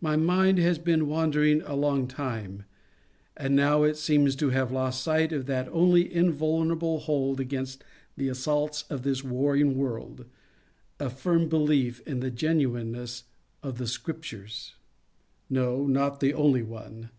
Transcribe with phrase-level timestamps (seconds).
[0.00, 2.64] My mind has been wandering a long time,
[3.36, 7.84] and now it seems to have lost sight of that only invulnerable hold against
[8.16, 10.24] the assaults of this warring world,
[10.98, 13.22] a firm belief in the genuineness
[13.62, 14.74] of the Scriptures.
[15.48, 17.10] No, not the only one.